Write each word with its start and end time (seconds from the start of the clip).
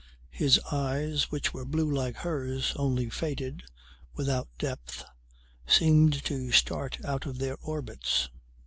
His 0.31 0.59
eyes 0.71 1.29
which 1.29 1.53
were 1.53 1.63
blue 1.63 1.87
like 1.87 2.15
hers, 2.15 2.73
only 2.75 3.07
faded, 3.07 3.61
without 4.15 4.49
depth, 4.57 5.03
seemed 5.67 6.25
to 6.25 6.51
start 6.51 6.97
out 7.05 7.27
of 7.27 7.37
their 7.37 7.57
orbits. 7.57 8.27